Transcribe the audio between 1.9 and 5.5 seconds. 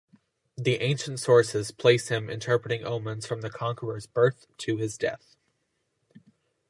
him interpreting omens from the conqueror's birth to his death.